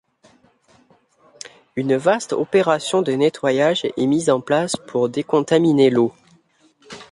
Une 1.75 1.95
vaste 1.95 2.33
opération 2.33 3.03
de 3.03 3.11
nettoyage 3.11 3.85
est 3.85 4.07
mise 4.07 4.31
en 4.31 4.41
place 4.41 4.75
pour 4.75 5.09
décontaminer 5.09 5.91
l’eau. 5.91 6.11